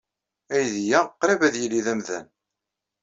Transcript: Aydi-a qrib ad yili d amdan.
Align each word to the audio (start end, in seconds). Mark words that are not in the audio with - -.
Aydi-a 0.55 1.01
qrib 1.19 1.41
ad 1.47 1.55
yili 1.57 1.81
d 1.85 1.87
amdan. 1.93 2.25